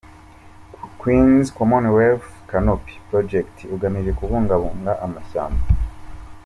Queen’s 1.01 1.47
Commonwealth 1.57 2.29
Canopy 2.49 2.93
Projet 3.09 3.53
ugamije 3.75 4.11
kubungabunga 4.19 4.91
amashyamba; 5.05 5.63